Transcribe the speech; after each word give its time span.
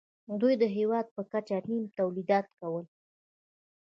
دوی 0.41 0.53
د 0.61 0.63
هېواد 0.77 1.05
په 1.15 1.21
کچه 1.31 1.57
نیم 1.69 1.83
تولیدات 1.97 2.45
کول 2.59 2.85